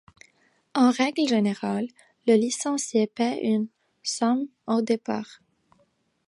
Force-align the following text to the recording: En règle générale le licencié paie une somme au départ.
En 0.73 0.89
règle 0.89 1.27
générale 1.27 1.85
le 2.25 2.33
licencié 2.33 3.05
paie 3.05 3.39
une 3.43 3.67
somme 4.01 4.47
au 4.65 4.81
départ. 4.81 5.43